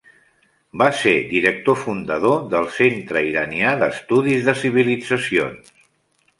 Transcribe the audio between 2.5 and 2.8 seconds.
del